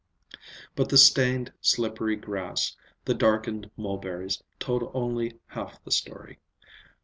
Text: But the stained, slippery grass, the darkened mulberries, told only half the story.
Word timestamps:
But 0.75 0.89
the 0.89 0.97
stained, 0.97 1.53
slippery 1.61 2.15
grass, 2.15 2.75
the 3.05 3.13
darkened 3.13 3.69
mulberries, 3.77 4.41
told 4.59 4.89
only 4.95 5.39
half 5.49 5.83
the 5.83 5.91
story. 5.91 6.39